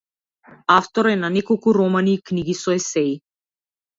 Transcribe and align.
Автор 0.75 1.09
е 1.09 1.19
на 1.23 1.29
неколку 1.35 1.75
романи 1.77 2.15
и 2.17 2.21
книги 2.29 2.57
со 2.63 2.75
есеи. 2.79 3.13